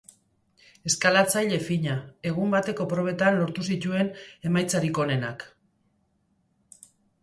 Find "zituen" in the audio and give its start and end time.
3.71-4.13